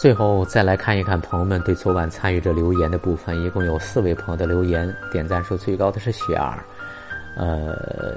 [0.00, 6.64] 最后再来看一看朋友们对昨晚参与者留言的部分，一共有四位朋友的留言，点赞数最高的是雪儿。
[7.36, 8.16] 呃，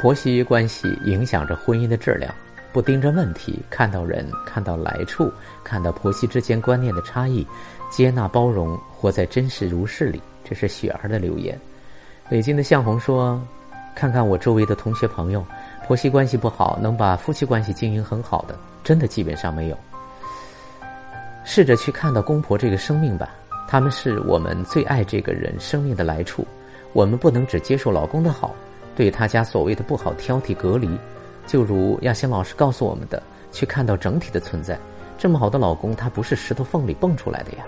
[0.00, 2.32] 婆媳关系影响着婚姻的质量，
[2.72, 5.32] 不盯着问题，看到人，看到来处，
[5.64, 7.44] 看到婆媳之间观念的差异，
[7.90, 10.22] 接纳包容，活在真实如是里。
[10.44, 11.58] 这是雪儿的留言。
[12.28, 13.42] 北京的向红说
[13.96, 15.44] ：“看看我周围的同学朋友，
[15.88, 19.78] 婆媳关系不好，能把夫妻关系经营很好的，真的基本上没有。”
[21.44, 23.30] 试着去看到公婆这个生命吧，
[23.66, 26.46] 他们是我们最爱这个人生命的来处。
[26.92, 28.54] 我们不能只接受老公的好，
[28.96, 30.90] 对他家所谓的不好挑剔隔离。
[31.46, 34.78] 就如亚星老师告诉我们的，去看到整体的存在。
[35.18, 37.64] 这么好的老公，他不是石头缝里蹦出来的呀。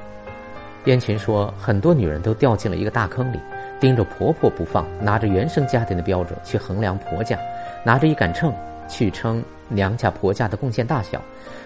[0.86, 3.39] 燕群说，很多女人都掉进了一个大坑里，
[3.78, 7.39] 盯着婆婆不放，拿着原生家庭的标准去衡量婆家，
[7.84, 8.52] 拿着一杆秤
[8.92, 11.20] 去称娘家婆家的贡献大小。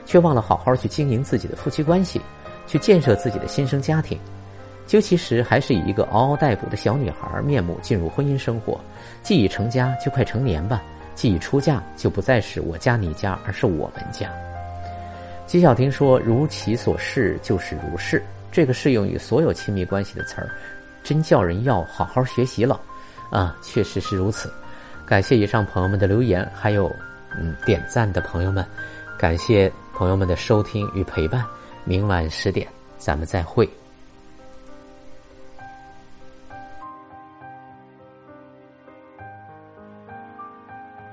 [0.06, 2.20] 却忘了好好去经营自己的夫妻关系，
[2.64, 4.16] 去建设自己的新生家庭。
[4.86, 8.80] 究其实，还是以一个嗷嗷待哺的小女孩面目进入婚姻生活。
[9.20, 10.80] 既已成家，就快成年吧；
[11.16, 14.30] 既已出嫁，就不再是我家你家，而是我们家。
[15.44, 20.48] 纪晓婷说：“如其所示，就是如是。”这个适用于所有亲密关系的词儿，
[21.02, 22.80] 真叫人要好好学习了。
[23.32, 24.48] 啊，确实是如此。
[25.04, 26.94] 感谢以上朋友们的留言，还有
[27.36, 28.64] 嗯点赞的朋友们，
[29.18, 29.72] 感谢。
[29.98, 31.42] 朋友们的收听与陪伴，
[31.84, 32.68] 明晚十点
[32.98, 33.66] 咱们再会。